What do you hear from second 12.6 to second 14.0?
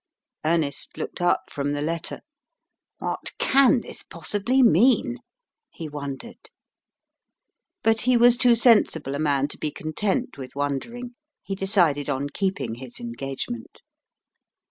his engagement.